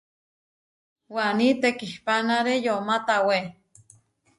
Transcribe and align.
Waní 1.15 1.47
tekihpánare 1.61 2.53
yomá 2.65 2.97
tawé. 3.07 3.37